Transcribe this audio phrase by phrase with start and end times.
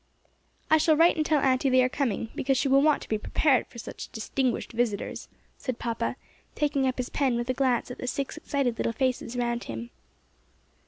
[0.71, 3.19] "I shall write and tell aunty they are coming, because she will want to be
[3.19, 5.27] prepared for such distinguished visitors,"
[5.59, 6.15] said papa,
[6.55, 9.91] taking up his pen with a glance at the six excited little faces round him.